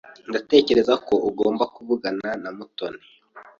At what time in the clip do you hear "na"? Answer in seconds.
2.41-2.49